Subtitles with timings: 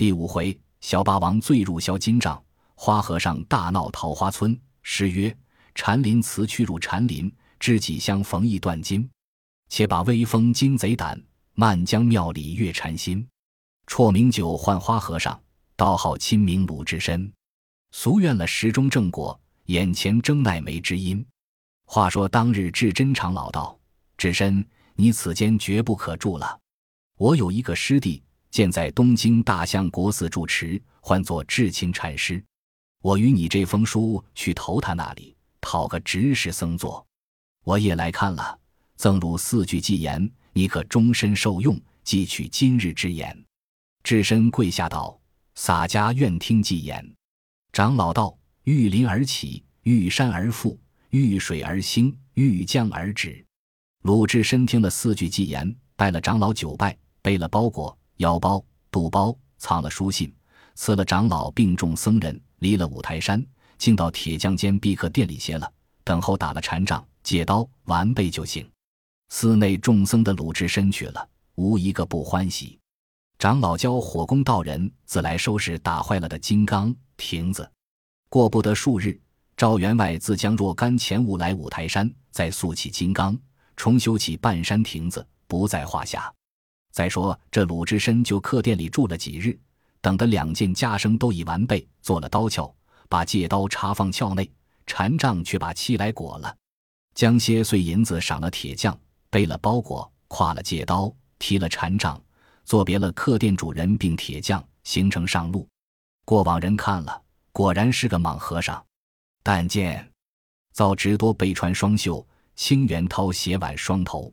[0.00, 2.42] 第五回，小霸王醉入销金帐，
[2.74, 4.58] 花和尚大闹桃花村。
[4.82, 5.36] 诗曰
[5.76, 9.06] ：“禅林辞去入禅林，知己相逢亦断金。
[9.68, 13.28] 且把威风惊贼胆，漫江庙里月禅心。
[13.86, 15.38] 辍名酒换花和尚，
[15.76, 17.30] 道号亲名鲁智深。
[17.92, 21.22] 俗怨了时中正果，眼前争奈眉之音。”
[21.84, 23.78] 话说当日智真长老道
[24.16, 26.58] ：“智深，你此间绝不可住了。
[27.18, 32.42] 我有一个师弟。”建在东京大相国寺住持，唤作智清禅师。
[33.02, 37.06] 我与你这封书去投他那里，讨个执事僧做。
[37.64, 38.58] 我也来看了，
[38.96, 43.44] 赠汝四句寄言，你可终身受用，记取今日之言。
[44.02, 45.18] 智深跪下道
[45.54, 47.14] ：“洒家愿听寄言。”
[47.72, 50.78] 长老道：“遇林而起，遇山而复，
[51.10, 53.44] 遇水而兴，遇江而止。”
[54.02, 57.96] 鲁智深听了四句寄言，拜了长老九拜，背了包裹。
[58.20, 60.30] 腰包、肚包藏了书信，
[60.74, 63.42] 辞了长老，并众僧人，离了五台山，
[63.78, 65.70] 竟到铁匠间闭客店里歇了，
[66.04, 68.70] 等候打了禅杖、借刀，完备就行。
[69.30, 72.78] 寺内众僧的鲁智深去了，无一个不欢喜。
[73.38, 77.70] 长老教火工道人自来收拾打坏了的金刚亭子。
[78.28, 79.18] 过不得数日，
[79.56, 83.34] 赵员外自将若干钱物来五台山，再塑起金刚，
[83.76, 86.30] 重修起半山亭子，不在话下。
[86.90, 89.58] 再说这鲁智深就客店里住了几日，
[90.00, 92.72] 等得两件家生都已完备，做了刀鞘，
[93.08, 94.50] 把戒刀插放鞘内，
[94.86, 96.56] 禅杖却把漆来裹了，
[97.14, 98.98] 将些碎银子赏了铁匠，
[99.30, 102.20] 背了包裹，挎了戒刀，提了禅杖，
[102.64, 105.68] 作别了客店主人并铁匠，行程上路。
[106.24, 108.84] 过往人看了，果然是个莽和尚。
[109.42, 110.06] 但见
[110.72, 112.24] 造直多背穿双袖，
[112.56, 114.32] 青元涛斜挽双头。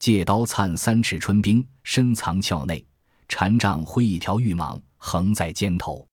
[0.00, 2.82] 借刀灿三尺春冰，深藏鞘内；
[3.28, 6.08] 禅杖挥一条玉蟒，横在肩头。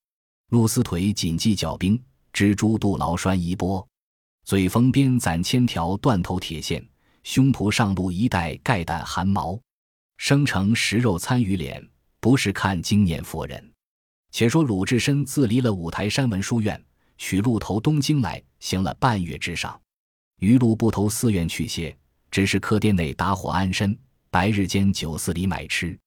[0.49, 1.97] 露丝腿紧系脚冰，
[2.33, 3.87] 蜘蛛肚牢拴衣钵。
[4.43, 6.85] 嘴缝边攒千条断头铁线，
[7.23, 9.57] 胸脯上露一带盖胆寒毛。
[10.17, 11.81] 生成食肉参鱼脸，
[12.19, 13.71] 不是看经念佛人。
[14.31, 16.83] 且说鲁智深自离了五台山文殊院，
[17.17, 19.79] 取路投东京来，行了半月之上，
[20.39, 21.97] 余路不投寺院去歇。
[22.29, 23.97] 只是客店内打火安身，
[24.29, 25.97] 白日间酒肆里买吃，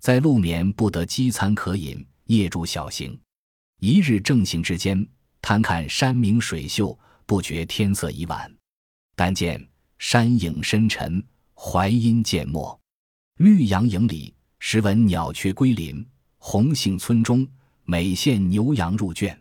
[0.00, 3.18] 在路眠不得饥餐可饮，夜住小行。
[3.80, 5.06] 一日正行之间，
[5.40, 6.96] 贪看山明水秀，
[7.26, 8.52] 不觉天色已晚。
[9.16, 9.66] 但见
[9.98, 11.22] 山影深沉，
[11.54, 12.80] 槐荫渐没，
[13.38, 16.06] 绿杨影里，时闻鸟雀归林。
[16.38, 17.46] 红杏村中，
[17.84, 19.36] 每现牛羊入圈。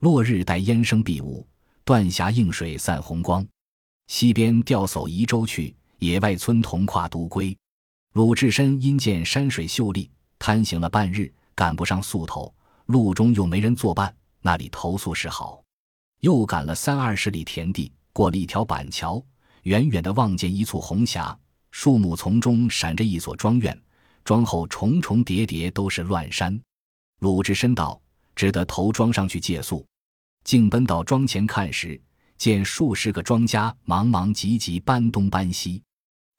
[0.00, 1.46] 落日带烟生蔽雾，
[1.84, 3.46] 断霞映水散红光。
[4.12, 7.56] 西边钓叟移舟去，野外村童跨独归。
[8.12, 15.64] 鲁智深因见山水秀丽，贪行了半日，赶不上宿头，路中又没人作伴，那里投宿是好。
[16.20, 19.24] 又赶了三二十里田地，过了一条板桥，
[19.62, 21.34] 远远的望见一簇红霞，
[21.70, 23.82] 树木丛中闪着一所庄院，
[24.26, 26.60] 庄后重重叠叠都是乱山。
[27.20, 27.98] 鲁智深道
[28.36, 29.82] ：“只得投庄上去借宿。”
[30.44, 31.98] 竟奔到庄前看时。
[32.42, 35.80] 见数十个庄家忙忙急急搬东搬西，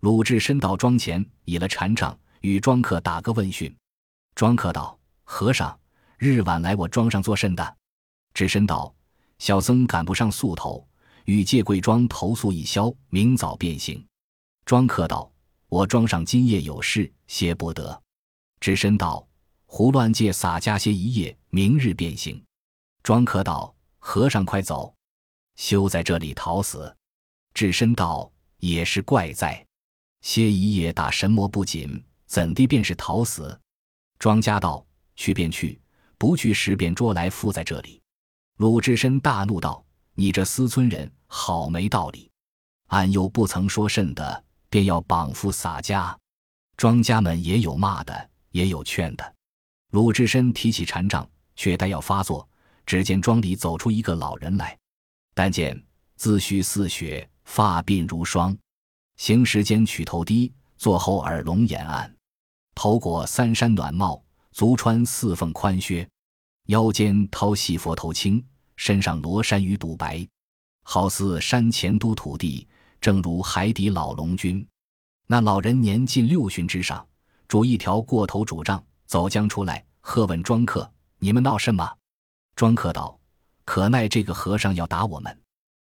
[0.01, 3.73] 鲁智深到庄前，倚了禅杖，与庄客打个问讯。
[4.35, 5.79] 庄客道：“和尚，
[6.17, 7.77] 日晚来我庄上作甚的？”
[8.35, 8.93] 智深道
[9.39, 10.85] ：“小僧赶不上宿头，
[11.23, 14.05] 与借贵庄投宿一宵，明早便行。”
[14.67, 15.31] 庄客道
[15.69, 17.97] ：“我庄上今夜有事，歇不得。”
[18.59, 19.25] 智深道
[19.65, 22.43] ：“胡乱借洒家歇一夜，明日便行。”
[23.03, 24.93] 庄客道：“和尚快走。”
[25.55, 26.95] 休在这里讨死，
[27.53, 29.65] 智深道也是怪哉，
[30.21, 33.59] 歇一夜打神魔不紧，怎地便是讨死？
[34.19, 35.79] 庄家道去便去，
[36.17, 38.01] 不去时便捉来缚在这里。
[38.57, 39.83] 鲁智深大怒道
[40.15, 42.29] ：“你这思村人好没道理！
[42.87, 46.17] 俺又不曾说甚的，便要绑缚洒家。”
[46.77, 49.35] 庄家们也有骂的，也有劝的。
[49.91, 52.47] 鲁智深提起禅杖，却待要发作，
[52.85, 54.77] 只见庄里走出一个老人来。
[55.33, 55.81] 但见
[56.15, 58.55] 自须似雪，发鬓如霜，
[59.17, 62.15] 行时间曲头低，坐后耳聋眼暗，
[62.75, 66.07] 头裹三山暖帽，足穿四凤宽靴，
[66.67, 68.45] 腰间掏细佛头青，
[68.75, 70.27] 身上罗衫与肚白，
[70.83, 72.67] 好似山前都土地，
[73.01, 74.65] 正如海底老龙君。
[75.25, 77.05] 那老人年近六旬之上，
[77.47, 81.97] 拄一条过头拄杖，走将出来，喝问庄客：“你们闹什么？”
[82.55, 83.19] 庄客道。
[83.65, 85.37] 可奈这个和尚要打我们，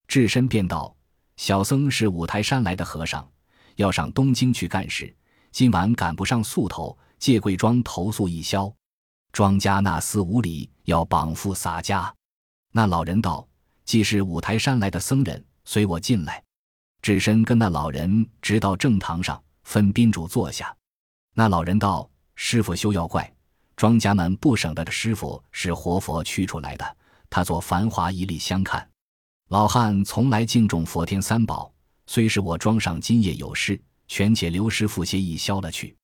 [0.08, 0.94] 智深便道
[1.36, 3.28] ：“小僧是五台山来的和尚，
[3.76, 5.14] 要上东京去干事，
[5.52, 8.72] 今晚赶不上宿头，借贵庄投宿一宵。”
[9.32, 12.12] 庄家那厮无礼，要绑缚洒家。
[12.72, 13.46] 那老人道
[13.84, 16.42] ：“既是五台山来的僧人，随我进来。”
[17.00, 20.76] 智深跟那老人直到正堂上，分宾主坐下。
[21.34, 23.32] 那老人道：“师傅休要怪，
[23.76, 26.96] 庄家们不省得的师傅是活佛驱出来的，
[27.30, 28.86] 他做繁华一力相看。
[29.48, 31.72] 老汉从来敬重佛天三宝，
[32.06, 35.96] 虽是我庄上今夜有事，全且刘师傅谢意消了去。”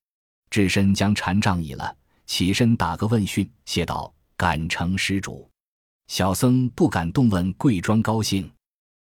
[0.48, 1.94] 智深将禅杖倚了，
[2.24, 5.50] 起身打个问讯，谢道：“敢承施主。”
[6.08, 8.50] 小僧不敢动问贵庄高姓。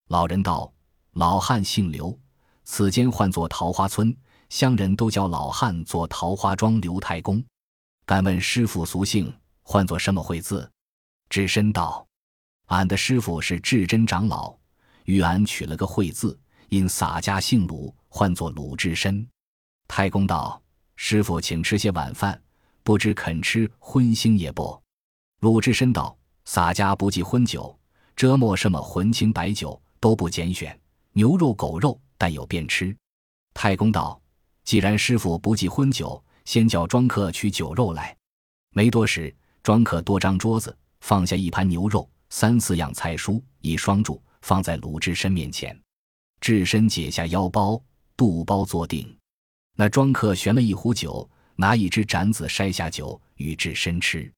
[0.08, 0.72] 老人道。
[1.16, 2.18] 老汉姓刘，
[2.64, 4.16] 此间唤作桃花村，
[4.48, 7.44] 乡人都叫老汉做桃花庄刘太公。
[8.06, 10.72] 敢问师傅俗姓，唤作什么讳字？
[11.28, 12.08] 智深道
[12.68, 14.56] ：“俺的师傅是智真长老，
[15.06, 19.28] 与俺取了个讳字，因洒家姓鲁，唤作鲁智深。”
[19.88, 20.62] 太公道
[20.96, 22.42] ：“师傅请吃些晚饭，
[22.84, 24.82] 不知肯吃荤腥也不？”
[25.42, 27.78] 鲁智深道：“洒家不忌荤酒，
[28.16, 30.80] 折磨什么荤清白酒都不拣选。”
[31.14, 32.96] 牛肉、狗肉，但有便吃。
[33.54, 34.22] 太公道
[34.64, 38.16] ：“既然师傅不忌荤酒，先叫庄客取酒肉来。”
[38.74, 45.80] 没多时，庄客多张桌子，放下一盘牛肉，三四样菜蔬，一双箸，放在鲁智深面前。
[46.40, 47.80] 智深解下腰包，
[48.18, 49.16] 肚包坐定。
[49.76, 54.32] 那庄客悬了一壶酒，拿一只盏子筛下酒与智深吃。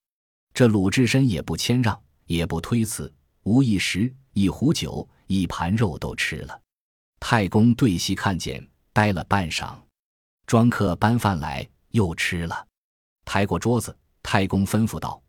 [0.52, 3.10] 这鲁智深也不谦让，也不推辞，
[3.44, 6.60] 无一时，一壶酒，一盘肉都吃了。
[7.20, 9.74] 太公对戏看见，呆了半晌。
[10.46, 12.66] 庄客搬饭来，又吃了。
[13.24, 15.22] 抬过桌子，太公吩咐道：“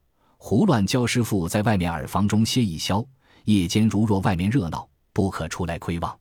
[0.47, 3.03] 胡乱教师傅在外面耳房中歇一宵，
[3.45, 6.19] 夜间如若外面热闹，不可出来窥望。”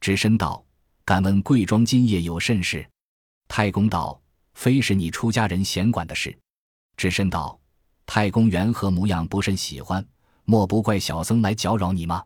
[0.00, 0.64] 只身道
[1.04, 2.88] ：“敢问贵庄今夜有甚事？”
[3.46, 4.18] 太公道
[4.56, 6.34] ：“非是你出家人闲管的事。”
[6.96, 7.60] 只身道
[8.06, 10.02] ：“太公缘何模样不甚喜欢？
[10.46, 12.24] 莫不怪小僧来搅扰你吗？”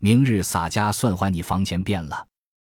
[0.00, 2.28] 明日洒家算还你房钱便了。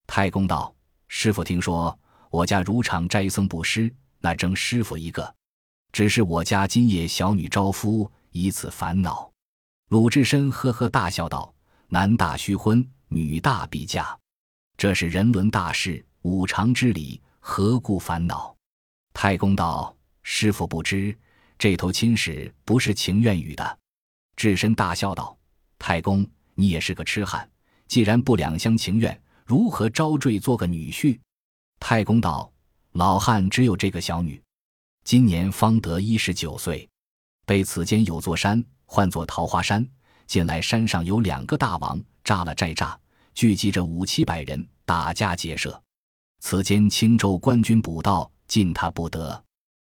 [0.06, 0.73] 太公道
[1.08, 1.99] ：“师傅听说
[2.31, 5.35] 我家如常斋僧布施，那争师傅一个。
[5.96, 9.32] 只是我家今夜小女招夫，以此烦恼。”
[9.88, 11.54] 鲁智深呵呵大笑道
[11.88, 14.14] ：“男大须婚，女大必嫁，
[14.76, 18.54] 这是人伦大事，五常之理，何故烦恼？”
[19.14, 21.16] 太公道：“师傅不知，
[21.56, 23.78] 这头亲事不是情愿与的。”
[24.37, 25.34] 智深大笑道
[25.81, 27.48] ：“太公。”你也是个痴汉，
[27.88, 31.19] 既然不两厢情愿，如何招赘做个女婿？
[31.81, 32.52] 太公道
[32.93, 34.38] ：“老汉只有这个小女，
[35.06, 36.88] 今年方得一十九岁，
[37.47, 39.88] 被此间有座山，唤作桃花山。
[40.26, 42.93] 近来山上有两个大王扎了寨栅，
[43.32, 45.81] 聚集着五七百人打家劫舍。
[46.41, 49.41] 此间青州官军捕盗，进他不得。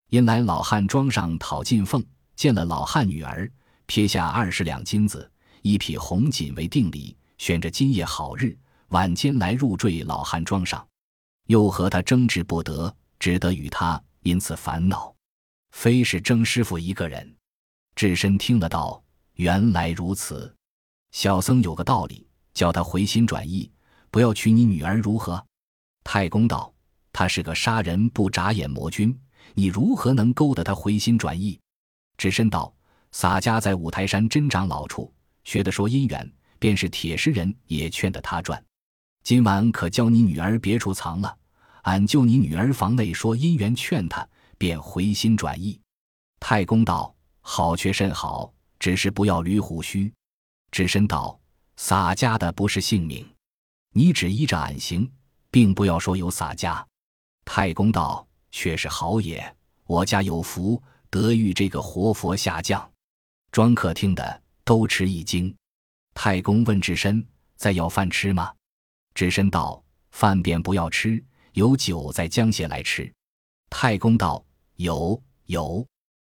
[0.09, 2.03] 因来老汉庄上讨进奉，
[2.35, 3.47] 见了老汉女儿，
[3.85, 5.31] 撇下二十两金子。”
[5.61, 8.57] 一匹红锦为定礼，选着今夜好日，
[8.89, 10.89] 晚间来入赘老汉庄上，
[11.49, 15.15] 又和他争执不得，只得与他因此烦恼。
[15.73, 17.37] 非是郑师傅一个人。
[17.95, 19.03] 智深听了道
[19.35, 20.55] ：“原来如此，
[21.11, 23.71] 小僧有个道理，叫他回心转意，
[24.11, 25.45] 不要娶你女儿，如何？”
[26.05, 26.73] 太公道
[27.13, 29.19] ：“他是个杀人不眨眼魔君，
[29.55, 31.59] 你如何能勾得他回心转意？”
[32.19, 32.75] 智深道
[33.13, 35.13] ：“洒家在五台山真长老处。”
[35.45, 38.63] 学的说姻缘，便是铁石人也劝得他转。
[39.25, 41.37] 今晚可教你女儿别处藏了，
[41.83, 44.27] 俺就你女儿房内说姻缘，劝他
[44.59, 45.81] 便回心转意。
[46.41, 50.13] 太公道：“好却甚好，只是不要捋胡须。”
[50.73, 51.39] 智深道
[51.77, 53.25] ：“洒家的不是姓名，
[53.93, 55.09] 你只依着俺行，
[55.51, 56.85] 并不要说有洒家。”
[57.45, 62.91] 太公道：“却是好也，我家有福，得遇这个活佛下降。”
[63.53, 64.43] 庄客听得。
[64.65, 65.53] 都吃一惊，
[66.15, 67.27] 太公问智深
[67.59, 68.55] ：“再要饭吃吗？”
[69.13, 71.23] 智深道：“饭便不要吃，
[71.53, 73.13] 有酒在江蟹来吃。”
[73.71, 74.45] 太公道
[74.77, 75.87] ：“有有。”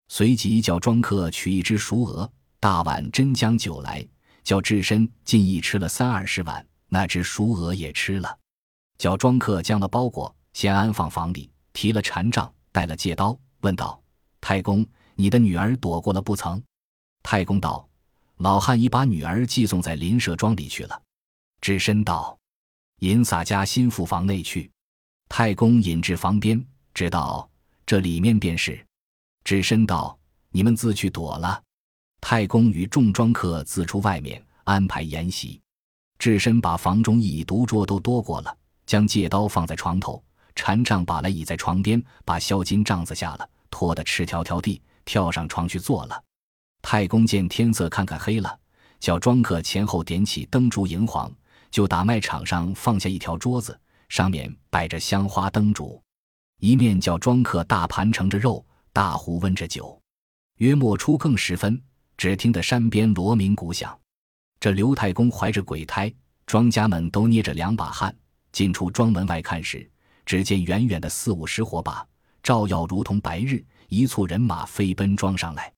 [0.10, 4.08] 随即叫庄客取一只熟鹅，大碗真将酒来，
[4.44, 8.38] 叫智深尽意吃了三二十碗，那只熟鹅也吃了。
[8.98, 14.02] 叫庄客将了包裹，先安放房里，提了禅杖，带了戒刀，问道
[14.40, 16.62] ：“太公，你的女儿躲过了不曾？”
[17.22, 17.88] 太公道。
[18.38, 21.02] 老汉已把女儿寄送在林舍庄里去了。
[21.60, 22.38] 智深道
[23.02, 24.72] ：“引洒家心腹房内去。”
[25.30, 27.50] 太公引至房边，知道
[27.86, 28.84] 这里面便是。
[29.44, 30.18] 智深道
[30.52, 31.62] ：“你们自去躲了。”
[32.20, 35.62] 太公与众庄客自出外面安排筵席。
[36.18, 40.22] 智深把房中一椅独桌都多过了，将戒刀放在床头，
[40.56, 46.24] 禅杖把来倚在床边，把销金帐子下了，拖得赤条条地，跳上床去坐了。
[46.82, 48.60] 太公见天色看看黑了，
[49.00, 51.32] 叫庄客前后点起灯烛迎黄，
[51.70, 56.02] 就打麦场上放下一条桌子，上面摆着香花灯烛，
[56.60, 60.00] 一面叫庄客大盘盛着肉，大壶温着酒。
[60.58, 61.82] 约莫初更时分，
[62.18, 63.98] 只听得山边锣鸣鼓响。
[64.60, 66.12] 这刘太公怀着鬼胎，
[66.46, 68.16] 庄家们都捏着两把汗，
[68.52, 69.88] 进出庄门外看时，
[70.26, 72.04] 只见远远的四五十火把，
[72.42, 75.72] 照耀如同白日，一簇人马飞奔庄上来。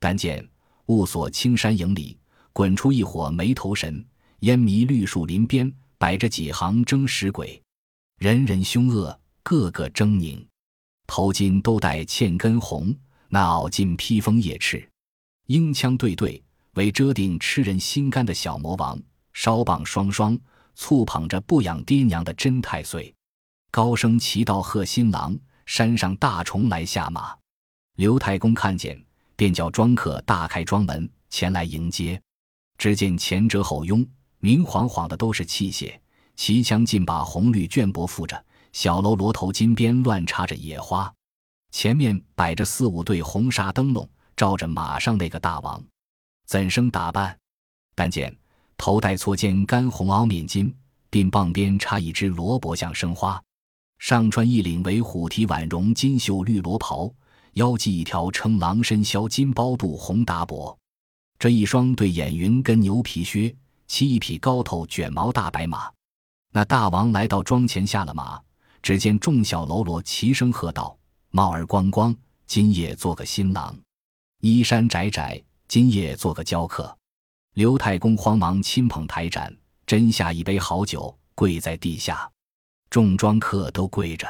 [0.00, 0.44] 但见
[0.86, 2.18] 雾锁青山营里，
[2.52, 4.04] 滚出一伙没头神，
[4.40, 7.62] 烟迷绿树林边，摆着几行争食鬼，
[8.18, 10.42] 人人凶恶，个个狰狞，
[11.06, 12.96] 头巾都戴嵌根红。
[13.28, 14.88] 那袄尽披风也赤，
[15.48, 16.42] 鹰枪对对，
[16.74, 18.96] 为遮定吃人心肝的小魔王；
[19.34, 20.38] 烧棒双双，
[20.74, 23.12] 簇捧着不养爹娘的真太岁。
[23.70, 27.36] 高声齐道贺新郎，山上大虫来下马。
[27.96, 28.98] 刘太公看见，
[29.34, 32.18] 便叫庄客大开庄门前来迎接。
[32.78, 34.06] 只见前遮后拥，
[34.38, 35.98] 明晃晃的都是器械，
[36.36, 41.12] 旗枪尽把红绿绢帛附着，小喽啰头金边乱插着野花。
[41.72, 45.82] 前面摆着四五对红纱灯笼，照着马上那个大王，
[46.46, 47.36] 怎生打扮？
[47.94, 48.34] 但见
[48.76, 50.72] 头戴错肩干红袄面巾，
[51.10, 53.42] 鬓傍边插一只萝卜像生花，
[53.98, 57.10] 上穿一领为虎蹄婉绒金绣绿罗袍，
[57.54, 60.76] 腰系一条称狼身销金包肚红达帛。
[61.38, 63.54] 这一双对眼云跟牛皮靴，
[63.86, 65.90] 骑一匹高头卷毛大白马。
[66.56, 68.40] 那大王来到庄前下了马，
[68.80, 70.96] 只见众小喽啰齐声喝道。
[71.28, 73.74] 帽儿光光，今夜做个新郎；
[74.40, 76.96] 衣衫窄窄，今夜做个娇客。
[77.52, 79.54] 刘太公慌忙亲捧台盏，
[79.86, 82.26] 斟下一杯好酒，跪在地下。
[82.88, 84.26] 众庄客都跪着。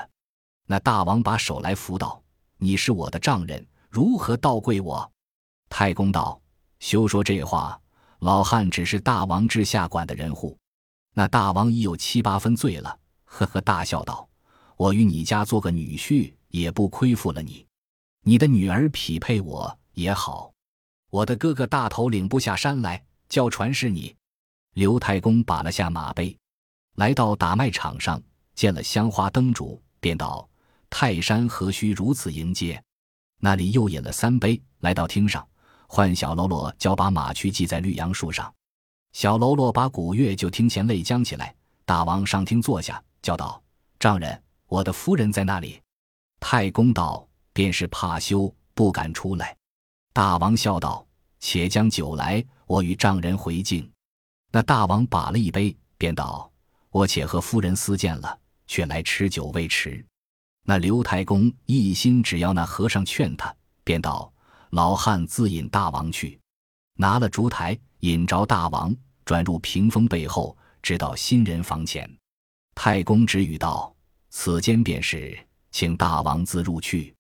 [0.67, 2.21] 那大王把手来扶道
[2.59, 5.09] ：“你是我的丈人，如何倒跪我？”
[5.71, 6.41] 太公道
[6.81, 7.81] ：“休说这话，
[8.19, 10.59] 老汉只是大王治下管的人户。”
[11.19, 14.29] 那大王已有七八分醉了，呵呵大笑道
[14.77, 17.67] ：“我与你家做个女婿。”也不亏负了你，
[18.23, 20.51] 你的女儿匹配我也好。
[21.11, 24.15] 我的哥哥大头领不下山来，叫传是你。
[24.73, 26.35] 刘太公把了下马背，
[26.95, 28.23] 来到打麦场上，
[28.55, 30.49] 见了香花灯烛，便道
[30.89, 32.83] ：“泰山何须如此迎接？”
[33.41, 35.47] 那里又饮了三杯，来到厅上，
[35.89, 38.51] 唤小喽啰叫把马去系在绿杨树上。
[39.17, 41.57] 小喽啰把鼓乐就厅前擂将起来。
[41.87, 43.63] 大王上厅坐下，叫道
[43.99, 45.81] ：“丈人，我的夫人在那里？”
[46.39, 49.57] 太公道：“便是怕羞，不敢出来。”
[50.13, 51.07] 大王笑道
[51.41, 53.91] ：“且将酒来，我与丈人回敬。”
[54.53, 56.53] 那大王把了一杯，便道
[56.93, 60.05] ：“我且和夫人私见了，却来吃酒未迟。”
[60.69, 63.51] 那刘太公一心只要那和尚劝他，
[63.83, 64.31] 便道
[64.73, 66.39] ：“老汉自引大王去。”
[66.99, 68.95] 拿了烛台，引着大王，
[69.27, 72.11] 转入屏风背后，直到新人房前。
[72.75, 73.95] 太公止语道
[74.31, 75.39] ：“此间便是。”
[75.73, 77.15] 请大王自入去。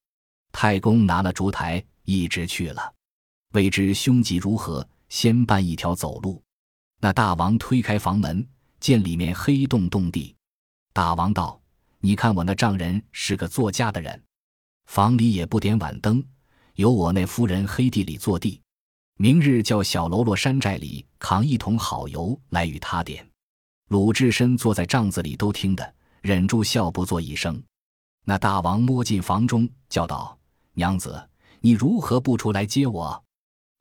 [0.50, 2.94] 太公拿了烛台，一直去了。
[3.52, 6.42] 未知凶吉如何，先办一条走路。
[7.00, 8.48] 那大王推开房门，
[8.80, 10.34] 见里面黑洞洞地。
[10.94, 11.60] 大王道
[12.00, 14.22] ：“你看我那丈人是个作家的人，
[14.86, 16.24] 房里也不点晚灯，
[16.76, 18.62] 由我那夫人黑地里坐地。
[19.18, 23.26] 明日叫小喽啰山寨里扛一桶好油来与他点。”
[23.88, 27.62] 鲁智深坐在帐子里都听得，忍住笑不作一声。
[28.24, 30.36] 那大王摸进房中，叫道
[30.74, 31.28] ：“娘子，
[31.60, 33.24] 你如何不出来接我？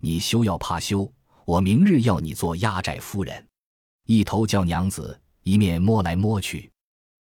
[0.02, 1.12] 你休要怕羞，
[1.44, 3.46] 我明日要你做压寨夫人。”
[4.06, 6.72] 一头叫娘子，一面摸来摸去，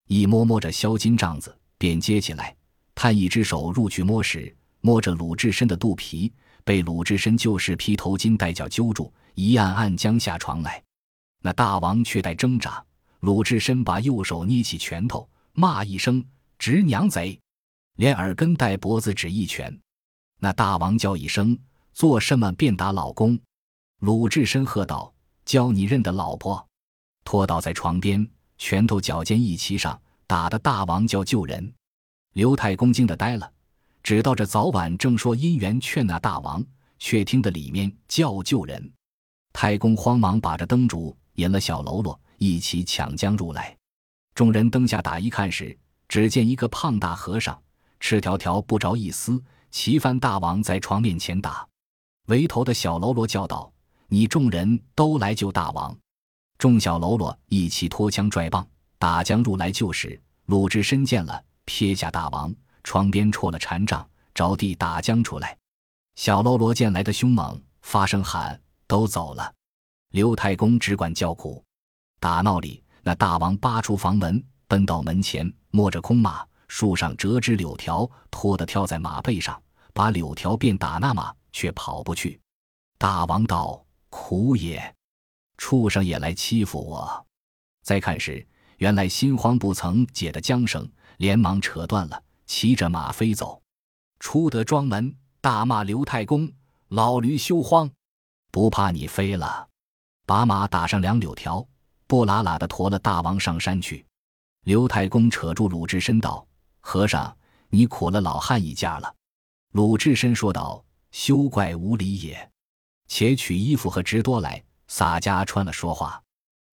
[0.06, 2.54] 一摸摸着销金帐子，便接起来，
[2.94, 6.30] 探一只手入去摸时，摸着鲁智深的肚皮，
[6.64, 10.82] 被鲁智深就是披头巾带脚揪住，一按按将下床来。
[11.42, 12.82] 那大王却待挣扎，
[13.20, 16.24] 鲁智深把右手捏起拳头，骂一声。
[16.56, 17.38] 直娘贼，
[17.96, 19.78] 连耳根带脖子指一拳。
[20.40, 21.58] 那大王叫一声
[21.92, 23.38] ：“做什么？”便打老公。
[24.00, 25.12] 鲁智深喝道
[25.44, 26.66] ：“教你认得老婆！”
[27.24, 31.74] 拖倒在床边，拳头脚尖一齐上，打得大王叫救人。
[32.32, 33.52] 刘太公惊得呆了，
[34.04, 36.62] 只道这早晚正说姻缘劝那大王，
[36.98, 38.92] 却听得里面叫救人。
[39.50, 43.74] 太公慌忙把着灯烛引了小喽啰一起抢将入来。
[44.34, 45.74] 众人灯下打一看时，
[46.06, 47.58] 只见一个胖大和尚，
[47.98, 51.66] 赤条条不着一丝，齐翻大王在床面前打。
[52.26, 53.72] 围头的小喽啰叫道
[54.08, 55.96] ：“你众人都来救大王！”
[56.58, 58.66] 众小喽啰一起拖枪拽棒
[58.98, 65.58] 打将入来救时，鲁智深见了，撇下大王，床边戳了禅杖，着地打将出来。
[66.14, 69.52] 小喽啰见来的凶猛，发声喊：“都走了！”
[70.14, 71.64] 刘太公只管叫苦。
[72.20, 79.60] 打闹里，那大王扒出房门，奔到门前，摸着空马，树上折枝柳条，拖得跳在马背上，
[79.92, 82.40] 把柳条便打那马，却跑不去。
[82.96, 84.94] 大王道：“苦也！
[85.56, 87.26] 畜生也来欺负我！”
[87.82, 88.46] 再看时，
[88.78, 93.60] 原来心慌不曾解的缰绳，连忙扯断了，骑着马飞走。
[94.20, 96.50] 出得庄门，大骂刘太公
[96.88, 97.90] ：“老驴休慌，
[98.50, 99.68] 不怕你飞了！”
[100.26, 101.66] 把马打上两柳条，
[102.06, 104.04] 不拉拉的驮了大王上山去。
[104.64, 106.46] 刘太公扯住鲁智深道
[106.80, 107.36] ：“和尚，
[107.68, 109.14] 你苦了老汉一家了。”
[109.72, 110.82] 鲁智深说道
[111.12, 112.50] ：“休怪无礼也，
[113.08, 116.22] 且取衣服和直多来，洒家穿了说话。”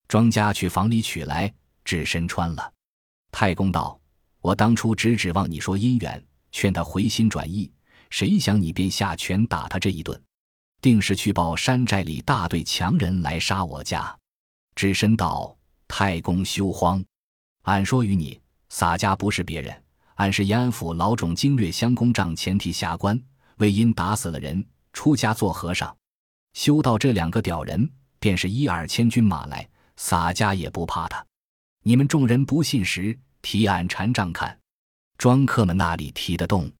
[0.07, 2.73] 庄家去房里取来，智深穿了。
[3.31, 3.99] 太公道
[4.41, 7.71] ：“我当初只指望你说姻缘，劝他回心转意，
[8.09, 10.21] 谁想你便下拳打他这一顿。”
[10.81, 14.17] 定是去报山寨里大队强人来杀我家。
[14.73, 15.55] 智深道
[15.87, 17.05] ：“太公休慌，
[17.61, 19.83] 俺说与你，洒家不是别人，
[20.15, 23.21] 俺是延安府老种经略乡公帐前提下官，
[23.57, 25.95] 为因打死了人，出家做和尚。
[26.53, 27.87] 修道这两个屌人，
[28.19, 31.23] 便是一二千军马来，洒家也不怕他。
[31.83, 34.59] 你们众人不信时，提俺禅杖看，
[35.17, 36.71] 庄客们那里提得动？”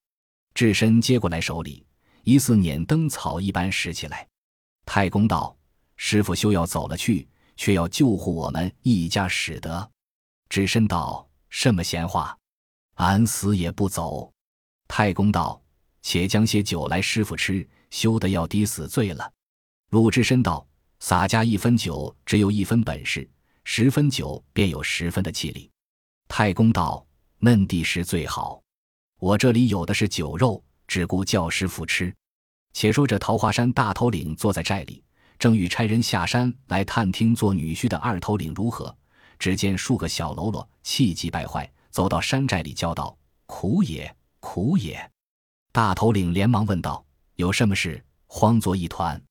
[0.54, 1.86] 智深接过来手里。
[2.24, 4.28] 疑似碾灯草一般拾起来，
[4.86, 5.58] 太公道
[5.98, 7.28] ：“师傅休要走了去，
[7.58, 9.90] 却要救护我们一家，使得。”
[10.48, 12.38] 智深道：“什么闲话？
[12.98, 14.32] 俺死也不走。”
[14.88, 15.60] 太公道
[16.04, 19.34] ：“且将些酒来，师傅吃，休得要抵死罪了。”
[19.90, 20.68] 鲁智深道
[21.00, 23.28] ：“洒家一分酒，只有一分本事；
[23.64, 25.71] 十分酒，便有十分的气力。”
[26.32, 27.06] 太公道
[27.40, 28.64] ：“嫩地是最好，
[29.20, 32.14] 我这里有的是酒肉。”只顾叫师傅吃。
[32.72, 35.04] 且说这桃花山大头领坐在寨里，
[35.38, 38.96] 正欲差人下山来探听做女婿的二头领如何。
[39.38, 45.12] 只见数个小喽啰气急败坏，走到山寨里叫道：“苦也，苦也！”
[45.74, 47.04] 大头领连忙问道
[47.36, 48.02] ：“有什么事？
[48.28, 49.22] 慌作一团。”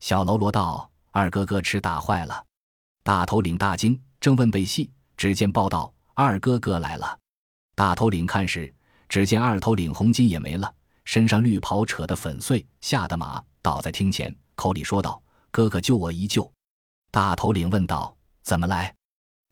[0.00, 2.42] 小喽啰道：“二哥哥吃打坏了。”
[3.04, 7.16] 大头领大惊，正问背细，只见报道：“二哥哥来了。”
[7.76, 8.74] 大头领看时，
[9.08, 10.74] 只见二头领红巾也没了。
[11.04, 16.50] 身上绿袍扯得粉碎，吓得马倒在厅前，口里说道：“哥哥救我一救。”
[17.12, 18.92] 大头领问道：“怎么来？”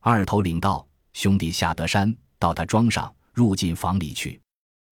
[0.03, 4.41] 二头领道：“兄弟下得山，到他庄上，入进房里去。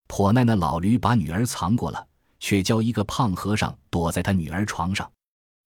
[0.07, 2.07] 婆奈那老驴把女儿藏过了，
[2.39, 5.11] 却教一个胖和尚躲在他女儿床上。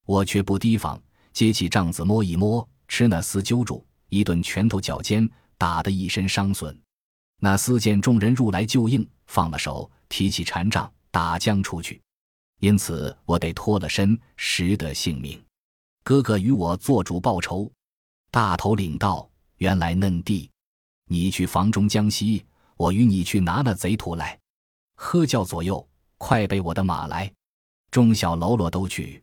[0.06, 1.00] 我却不提防，
[1.32, 6.74] 接起杖子摸一摸，吃那厮揪住，一顿拳头脚尖，打得一身伤损。
[7.38, 12.02] 那厮见众人入来救应，放了手。”提起禅杖打将出去，
[12.58, 15.40] 因此我得脱了身，实得性命。
[16.02, 17.70] 哥哥与我做主报仇。
[18.32, 20.50] 大头领道：“原来嫩弟，
[21.06, 22.44] 你去房中江西，
[22.76, 24.36] 我与你去拿那贼徒来。
[24.96, 27.32] 喝叫左右，快备我的马来。”
[27.92, 29.22] 众小喽啰都去。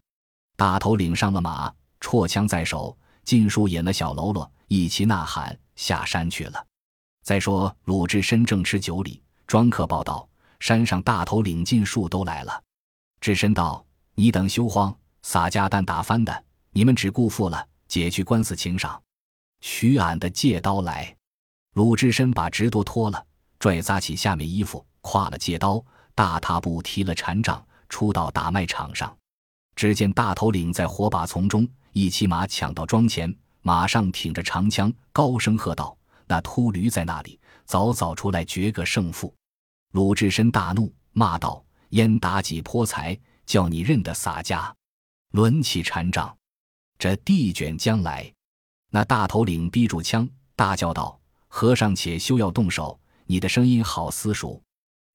[0.56, 1.69] 大头领上了马，
[2.00, 6.67] 绰枪在手，尽数引了小喽啰一齐呐喊下山去了。
[7.23, 10.27] 再说鲁智深正吃酒里，庄客报道。
[10.59, 12.63] 山上大头领尽数都来了，
[13.21, 13.85] 智深道
[14.15, 18.99] ：“你等休慌，洒家蛋打翻的，你们只顾负了，解去官司请赏。
[19.61, 21.15] 取俺的借刀来。”
[21.75, 23.23] 鲁智深把直多脱了，
[23.59, 25.79] 拽扎起下面衣服，挎了借刀，
[26.15, 29.15] 大踏步提了禅杖，出到打麦场上。
[29.75, 33.31] 只见大头领在火把丛中，一骑马抢到庄前，
[33.67, 35.93] 马上挺着长枪，高声喝道
[36.25, 37.38] ：“那秃驴在那里？
[37.65, 39.36] 早早出来决个胜负！”
[39.91, 44.73] 鲁智深大怒，骂道：“焉妲己泼财，叫你认得洒家？
[45.34, 46.34] 抡起禅杖，
[46.97, 48.34] 这地卷将来！”
[48.89, 50.25] 那大头领逼住枪，
[50.56, 52.97] 大叫道：“和尚且休要动手！
[53.25, 54.63] 你的声音好私熟，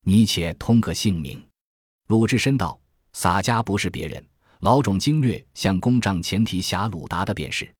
[0.02, 1.42] 你且通个姓名。”
[2.08, 2.78] 鲁智深道
[3.14, 4.22] ：“洒家不是别人，
[4.58, 7.74] 老种经略向公帐前提辖鲁达的便是。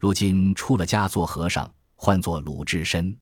[0.00, 3.16] 如今出了家做和尚，唤作鲁智深。”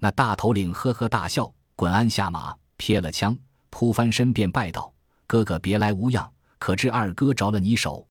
[0.00, 1.52] 那大头领呵呵大笑。
[1.74, 3.36] 滚鞍下马，撇了枪，
[3.70, 4.92] 扑翻身便拜道
[5.26, 8.06] ：“哥哥别来无恙，可知二哥着了你手？”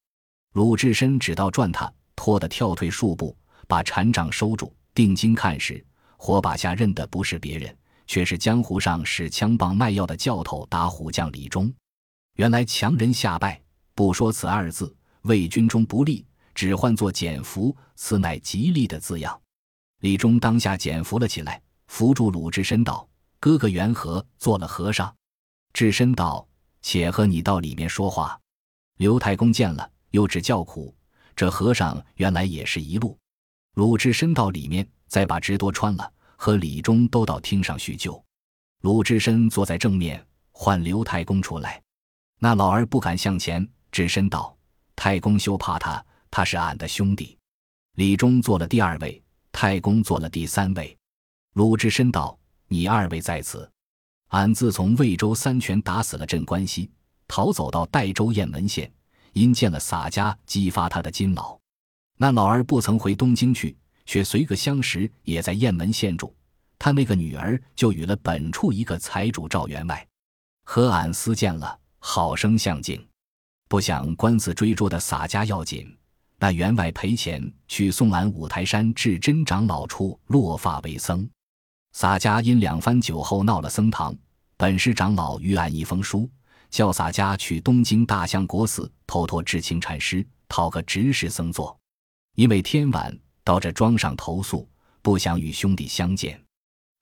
[0.54, 5.86] 鲁智深只道转他，拖得跳退数步，把禅杖收住，定睛看时，
[6.18, 7.74] 火把下认的不是别人，
[8.08, 11.74] 却是江湖上使枪棒卖药的教头打虎将李忠。
[12.36, 13.62] 原来强人下拜，
[13.94, 16.26] 不说此二字，为军中不利，
[16.62, 19.42] 只唤作减服，此乃吉利的字样。
[20.02, 23.10] 李忠当下减服了起来，扶住鲁智深道。
[23.40, 25.12] 哥哥缘何做了和尚？
[25.74, 26.48] 智深道
[26.84, 28.40] ：“且和你到里面说话。”
[28.98, 30.96] 刘太公见了，又只叫苦。
[31.36, 33.18] 这和尚原来也是一路。
[33.74, 38.24] 鲁智深到里面，再把直多穿了，和李忠都到厅上叙旧。
[38.82, 41.82] 鲁智深坐在正面，唤刘太公出来。
[42.38, 43.68] 那老儿不敢向前。
[43.92, 44.56] 智深道
[44.96, 47.38] ：“太公休怕他，他是俺的兄弟。”
[47.96, 50.98] 李忠做了第二位，太公做了第三位。
[51.54, 52.40] 鲁智深道
[52.70, 53.70] ：“你二位在此，
[54.30, 56.90] 俺自从魏州三拳打死了镇关西，
[57.28, 58.90] 逃走到代州雁门县，
[59.34, 61.60] 因见了洒家，激发他的金老。
[62.18, 66.34] 那老儿不曾回东京去，却随个相识，也在雁门县住。
[66.80, 70.08] 他那个女儿就与了本处一个财主赵员外，
[70.64, 73.06] 和俺私见了，好生相敬。
[73.68, 75.94] 不想官司追捉的洒家要紧。”
[76.42, 81.30] 那员外赔钱去送俺五台山至真长老处落发为僧，
[81.92, 84.18] 洒家因两番酒后闹了僧堂，
[84.58, 86.28] 本师长老与俺一封书，
[86.72, 91.80] 叫洒家去东京大相国寺偷托智清禅师讨个执事僧座，
[92.34, 94.68] 因为天晚到这庄上投宿，
[95.04, 96.44] 不想与兄弟相见，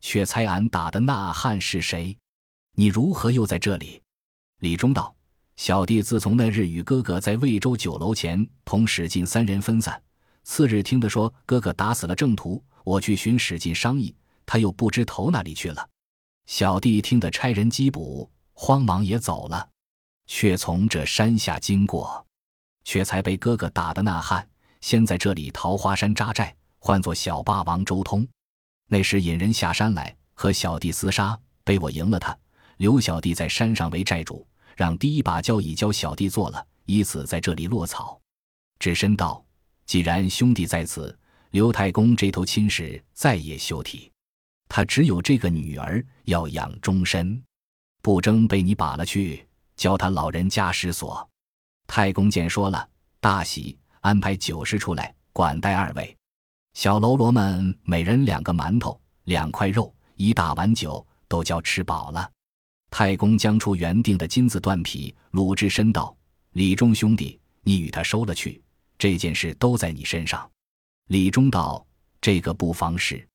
[0.01, 2.13] 却猜俺打的那汉是谁？
[2.73, 4.01] 你如何又在这里？
[4.59, 5.15] 李忠道。
[5.59, 10.01] 小弟自从那日与哥哥在魏州酒楼前同史进三人分散，
[10.43, 15.85] 次日听得说哥哥打死了郑屠，我去寻史进商议，他又不知投哪里去了。
[16.45, 19.67] 小弟听得差人缉捕，慌忙也走了，
[20.27, 22.25] 却从这山下经过，
[22.85, 24.47] 却才被哥哥打的那汉，
[24.79, 28.25] 先在这里桃花山扎寨，唤作小霸王周通。
[28.87, 32.33] 那时引人下山来和小弟厮杀，被我赢了他，
[32.77, 34.47] 留小弟在山上为寨主。
[34.79, 38.17] 让第一把交椅交小弟做了，以此在这里落草。
[38.79, 39.43] 智深道
[39.85, 41.13] ：“既然兄弟在此，
[41.51, 44.09] 刘太公这头亲事再也休提。
[44.69, 47.43] 他只有这个女儿要养终身，
[48.01, 51.29] 不争被你把了去，交他老人家失所。”
[51.85, 52.87] 太公见说了，
[53.19, 56.15] 大喜，安排酒食出来管待二位。
[56.73, 62.31] 小喽啰们每人两个馒头，两块肉，一大碗酒，都叫吃饱了。
[62.89, 66.15] 太公将出原定的金子断匹，鲁智深道
[66.53, 68.61] ：“李忠兄弟，你与他收了去，
[68.97, 70.49] 这件事都在你身上。”
[71.07, 71.85] 李忠道
[72.19, 73.25] ：“这个不妨事，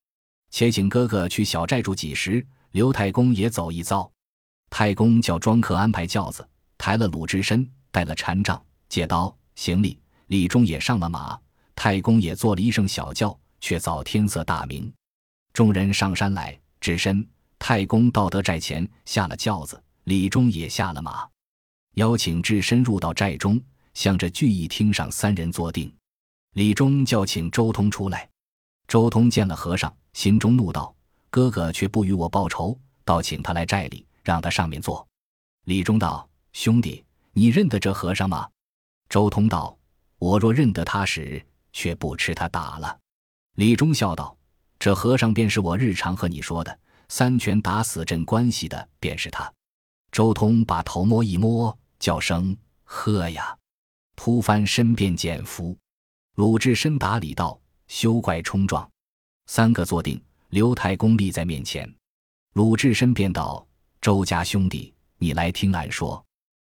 [0.50, 4.10] 且请哥哥去小寨住几时，刘太公也走一遭。”
[4.70, 10.00] 太公叫庄客安排轿子，抬了鲁智深，带了禅杖、借刀、行李。
[10.28, 11.38] 李忠也上了马，
[11.76, 14.92] 太公也坐了一声小轿，却早天色大明，
[15.52, 17.24] 众人上山来，智深。
[17.58, 21.26] 太公到得寨前，下了轿子，李忠也下了马，
[21.94, 23.60] 邀请智深入到寨中，
[23.94, 25.92] 向着聚义厅上三人坐定。
[26.52, 28.28] 李忠叫请周通出来，
[28.86, 30.94] 周通见了和尚，心中怒道
[31.30, 35.06] ：“哥哥却不与我报仇，倒请他来寨里，让他上面坐。”
[35.64, 38.48] 李忠道：“兄弟，你认得这和尚吗？”
[39.08, 39.76] 周通道
[40.18, 42.98] ：“我若认得他时，却不吃他打了。”
[43.56, 44.36] 李忠笑道
[44.78, 46.78] ：“这和尚便是我日常和你说的。”
[47.16, 49.48] 三拳打死镇关系的便是他。
[50.10, 53.56] 周通把头摸一摸，叫声“喝呀”，
[54.16, 55.78] 突翻身便减服。
[56.34, 58.90] 鲁智深打礼道：“休怪冲撞。”
[59.46, 61.88] 三个坐定，刘太公立在面前。
[62.54, 63.64] 鲁智深便道
[64.02, 66.20] ：“周家兄弟，你来听俺说。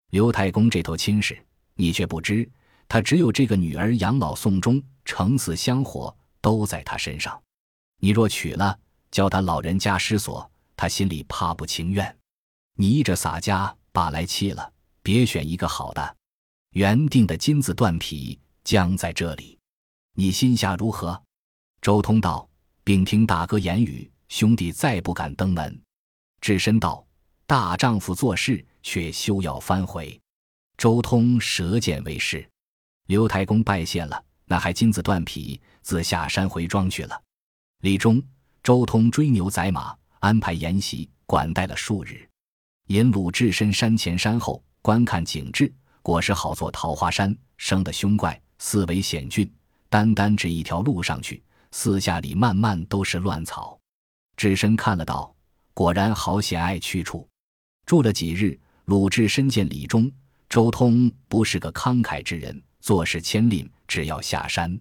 [0.10, 1.42] 刘太公这头亲事，
[1.76, 2.46] 你却不知。
[2.90, 7.42] 他只有这个女儿养老送终，承死香火都在他身上。
[8.00, 8.78] 你若娶了。”
[9.14, 12.18] 叫他老人家失所，他心里怕不情愿。
[12.78, 14.74] 你依着洒家把来气了，
[15.04, 16.18] 别选一个好的。
[16.72, 19.60] 原定的金子断匹将在这里，
[20.16, 21.22] 你心下如何？
[21.80, 22.50] 周通道
[22.84, 25.80] ：“禀听大哥言语，兄弟再不敢登门。”
[26.42, 27.06] 智深道
[27.46, 30.20] ：“大丈夫做事，却休要翻悔。”
[30.76, 32.50] 周通舌剑为誓。
[33.06, 37.22] 刘太公拜谢了，那还金子断匹，自下山回庄去了。
[37.82, 38.20] 李忠。
[38.64, 42.26] 周通追牛宰马，安排筵席，管待了数日。
[42.88, 45.72] 引鲁智深山前山后观看景致，
[46.02, 49.52] 果是好作桃花山，生的凶怪，四围险峻。
[49.90, 53.78] 单单只一条路上去，四下里漫漫都是乱草。
[54.38, 55.36] 智深看了道
[55.76, 57.28] ：“果然好险隘去处。”
[57.86, 60.10] 住了几日，鲁智深见李忠、
[60.48, 64.80] 周通不是个慷慨之人，做事谦吝，只要下山。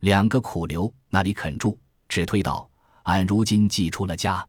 [0.00, 1.78] 两个苦留，那里肯住？
[2.06, 2.68] 只推道。
[3.04, 4.46] 俺如今既出了家，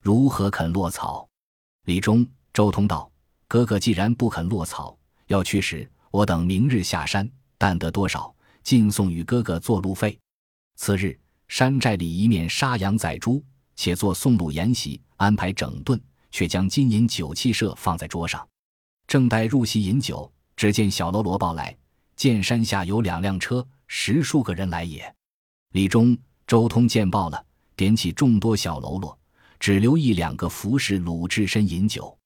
[0.00, 1.28] 如何肯落草？
[1.84, 3.10] 李忠、周通道
[3.48, 8.32] ：“哥哥既然不肯落草，要去时，我等明日下山，但得多少，
[8.62, 10.16] 尽送与哥哥做路费。
[10.76, 13.42] 次日，山寨里一面杀羊宰猪，
[13.74, 18.46] 且做送路筵席，安排整顿，却将金银酒器设放在桌上。
[19.08, 21.76] 正待入席饮酒，只见小喽啰报来，
[22.14, 25.12] 见山下有两辆车，十数个人来也。
[25.72, 27.44] 李忠、周通见报了，
[27.78, 29.16] 点起众多小喽啰，
[29.60, 32.18] 只留一两个服侍鲁智深饮酒。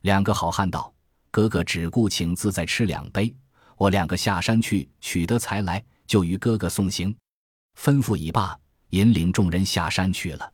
[0.00, 0.90] 两个好汉道
[1.30, 3.30] ：“哥哥只顾请自在吃两杯，
[3.76, 7.14] 我两个下山去取得财来，就与哥哥送行。”
[7.78, 8.58] 吩咐已罢，
[8.90, 10.52] 引领众人下山去了。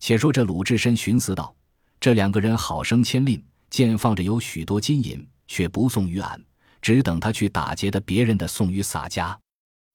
[0.00, 1.54] 且说这鲁智深寻思道
[2.00, 6.44] ：“这两个人好生牵令，见放着有许多金银，却不送于俺，
[6.82, 9.38] 只等他去打劫的别人的送于洒家。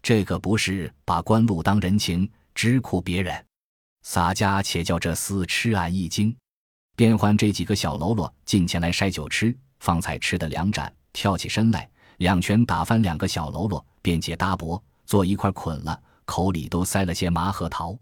[0.01, 3.45] 这个不是把官路当人情，只苦别人。
[4.11, 6.35] 洒家且叫这厮吃俺一惊，
[6.95, 17.95] 便唤这几个小喽啰进前来筛酒吃，方才吃的两盏，跳起身来，两拳打翻两个小喽啰，便解搭脖，坐一块捆了。”口里都塞了些麻核桃，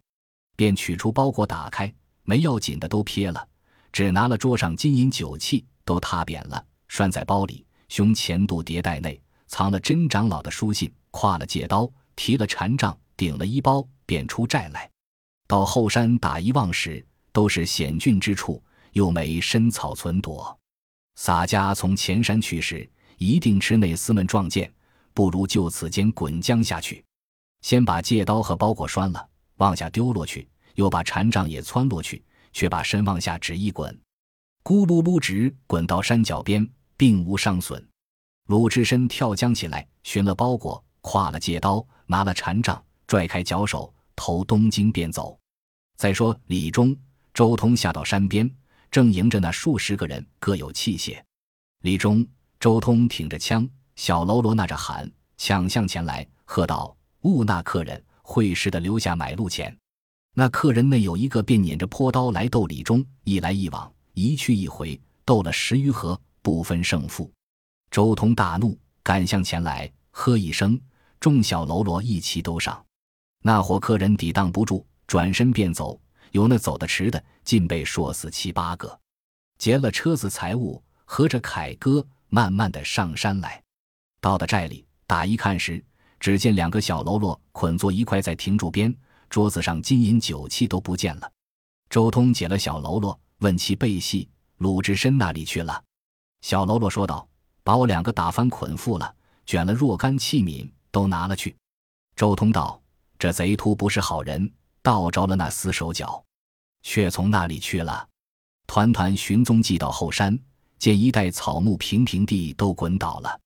[0.55, 1.93] 便取出包裹打开，
[2.23, 3.45] 没要紧的都撇了，
[3.91, 14.89] 只拿了桌上金银酒器都踏扁了，拴在包里，胸前肚叠袋内藏了真长老的书信，挎了戒刀，提了禅杖，顶了衣包，便出寨来。
[15.47, 20.55] 到后山打一望时，都是险峻之处，又没深草存躲。
[21.15, 24.71] 洒家从前山去时，一定吃内厮们撞见，
[25.13, 27.03] 不如就此间滚江下去。
[27.61, 33.97] 先把戒刀和包裹拴了，往下丢落去，又把禅杖也窜落去，却把身往下只一滚，
[34.63, 37.83] 咕噜噜直滚到山脚边，并无伤损。
[38.47, 45.39] 鲁智深跳江起来，寻了包裹，挎了戒刀，拿了禅杖，拽开脚手，投东京便走。
[45.95, 46.93] 再说李忠、
[47.33, 48.51] 周通下到山边，
[48.91, 51.17] 正迎着那数十个人，各有器械。
[51.83, 52.27] 李忠、
[52.59, 56.93] 周通挺着枪，小喽啰呐着喊，抢向前来，喝道。
[57.21, 59.75] 误那客人会师的留下买路钱，
[60.33, 67.31] 那客人内有一个便捻着坡刀来斗李忠，一来一往，一去一回，斗了十余合，不分胜负。
[67.91, 70.79] 周通大怒，赶向前来，喝一声，
[71.19, 72.86] 众小喽啰一齐都上。
[73.43, 75.99] 那伙客人抵挡不住，转身便走，
[76.31, 78.99] 有那走得迟的，尽被说死七八个。
[79.57, 83.61] 劫了车子财物，合着凯歌，慢慢的上山来。
[84.19, 85.83] 到的寨里，打一看时。
[86.19, 88.91] 只见两个小喽啰捆作一块在亭柱边，
[89.29, 91.31] 桌子上金银酒器都不见了。
[91.91, 95.83] 周通解了小喽啰，问其背细，鲁智深那里去了？
[96.41, 97.27] 小喽啰说道
[97.63, 101.55] ：“把我两个打翻捆缚了，卷了若干器皿都拿了去。”
[102.17, 102.81] 周通道
[103.19, 104.51] ：“这贼秃不是好人，
[104.81, 106.23] 盗着了那厮手脚，
[106.83, 108.07] 却从那里去了？”
[108.67, 110.37] 团团寻踪迹到后山，
[110.77, 113.39] 见一带草木平平地都滚倒了。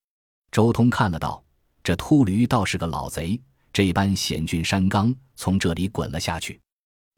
[0.52, 1.44] 周通看了道。
[1.84, 3.42] 这秃驴倒是个老贼，
[3.74, 6.62] 这般险峻山冈，从这里滚了下去。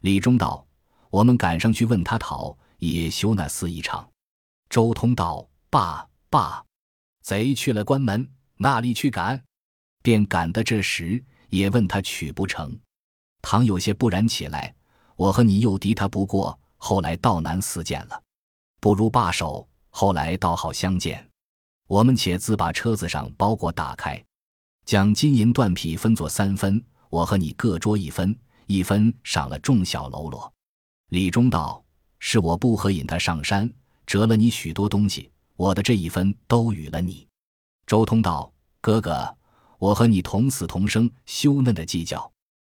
[0.00, 0.66] 李忠道
[1.10, 4.08] ：“我们赶上去问他讨，也休那厮一场。”
[4.70, 6.64] 周通道：“罢罢，
[7.20, 9.44] 贼去了关门，那里去赶？
[10.02, 11.22] 便赶的这时，
[11.56, 12.76] 也问他取不成。
[13.42, 14.74] 唐有些不然起来，
[15.16, 18.22] 我和你又敌他不过，后来道难似见了，
[18.80, 19.66] 不如罢手。
[19.90, 21.24] 后来倒好相见。
[21.86, 24.22] 我们且自把车子上包裹打开。”
[24.84, 28.36] 将金银缎匹分作三分，我和你各捉一分，
[28.66, 30.52] 一分赏了众小喽啰。
[31.10, 31.82] 李忠道
[32.18, 33.72] ：“是我不和引他上山，
[34.04, 37.26] 折了你许多东西，我的这一分都与了你。”
[37.86, 39.34] 周通道：“哥哥，
[39.84, 42.32] 我和你同死同生，休嫩的计较。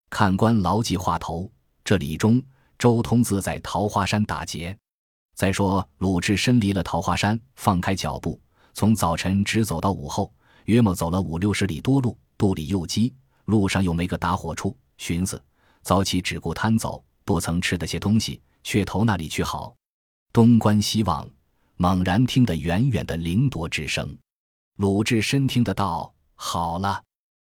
[0.10, 1.52] 看官牢记话头。
[1.84, 2.42] 这李忠、
[2.80, 4.76] 周通自在桃花山打劫。
[5.36, 8.42] 再说鲁智深离了桃花山，放开脚步，
[8.74, 10.34] 从早晨直走到午后。”
[10.66, 13.14] 约莫走了五六十里多路，肚里又饥，
[13.46, 15.40] 路上又没个打火处，寻思
[15.84, 19.76] 早起只顾贪走，不曾吃的些东西，却投那里去好？
[20.34, 21.30] 东观西望，
[21.78, 24.18] 猛然听得远远的灵铎之声。
[24.78, 27.04] 鲁智深听得到，好了，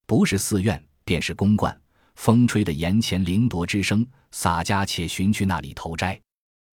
[0.06, 1.80] 不是寺院，便是公观。
[2.16, 6.20] 风吹的檐前灵铎之声，洒家且寻去那里投斋。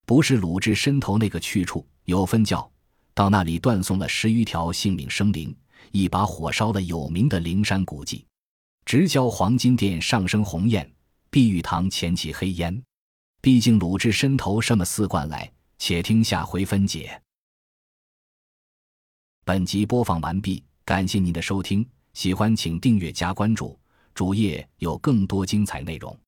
[0.06, 2.70] 不是鲁智深投那个去处，有分教，
[3.13, 5.56] 到那里断送了十余条性命生灵。
[5.91, 8.26] 一把火烧了有名的灵山古迹，
[8.84, 10.91] 直教黄金殿上升红焰，
[11.30, 12.84] 碧玉堂前起黑烟。
[13.41, 15.50] 毕竟鲁智深投什么四冠来？
[15.78, 17.22] 且听下回分解。
[19.46, 21.88] 本集播放完毕，感谢您的收听，
[22.18, 23.78] 喜欢请订阅加关注，
[24.16, 26.20] 主页有更多精彩内容。